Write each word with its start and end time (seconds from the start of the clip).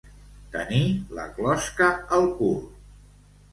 Tenir 0.55 0.81
la 1.19 1.27
closca 1.37 1.91
al 2.19 2.29
cul. 2.43 2.59